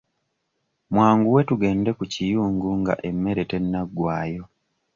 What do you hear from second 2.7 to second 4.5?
nga emmere tennaggwayo.